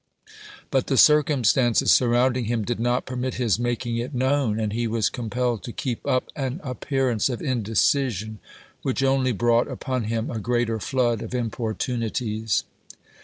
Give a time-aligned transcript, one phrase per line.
[0.71, 4.87] But the cir cumstances surrounding him did not pennit his making it known, and he
[4.87, 8.39] was compelled to keep up an appearance of indecision
[8.81, 12.63] which only brought upon him a greater flood of importunities.